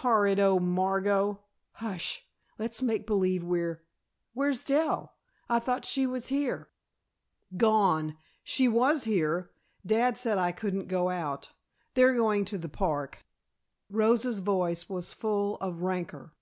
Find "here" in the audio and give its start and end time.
6.28-6.70, 9.04-9.50